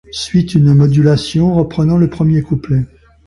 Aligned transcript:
Suit 0.09 0.53
une 0.55 0.73
modulation, 0.73 1.53
reprenant 1.53 1.95
le 1.97 2.09
premier 2.09 2.41
couplet. 2.41 2.87